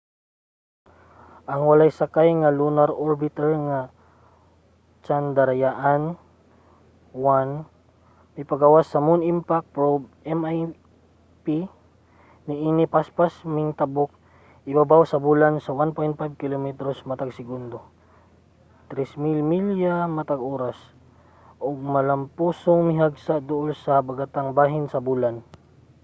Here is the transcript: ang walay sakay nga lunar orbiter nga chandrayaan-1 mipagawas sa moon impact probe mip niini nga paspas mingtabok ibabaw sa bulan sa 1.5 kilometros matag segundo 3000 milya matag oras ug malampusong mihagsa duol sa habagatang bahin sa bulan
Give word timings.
ang 1.51 1.61
walay 1.69 1.91
sakay 1.99 2.29
nga 2.41 2.49
lunar 2.59 2.89
orbiter 3.07 3.49
nga 3.67 3.79
chandrayaan-1 5.05 7.47
mipagawas 8.35 8.85
sa 8.89 8.99
moon 9.05 9.21
impact 9.33 9.67
probe 9.77 10.05
mip 10.41 10.71
niini 12.47 12.83
nga 12.87 12.91
paspas 12.93 13.33
mingtabok 13.55 14.11
ibabaw 14.71 15.01
sa 15.07 15.17
bulan 15.25 15.55
sa 15.65 15.71
1.5 15.79 16.41
kilometros 16.41 16.99
matag 17.09 17.31
segundo 17.39 17.77
3000 18.89 19.51
milya 19.51 19.93
matag 20.17 20.41
oras 20.55 20.79
ug 21.65 21.75
malampusong 21.93 22.81
mihagsa 22.89 23.35
duol 23.49 23.71
sa 23.83 23.91
habagatang 23.97 24.49
bahin 24.59 24.85
sa 24.91 24.99
bulan 25.07 25.35